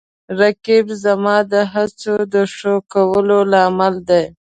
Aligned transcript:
رقیب 0.39 0.87
زما 1.03 1.35
د 1.51 1.53
هڅو 1.73 2.15
د 2.33 2.35
ښه 2.55 2.73
کولو 2.93 3.39
لامل 3.51 3.95
دی 4.09 4.25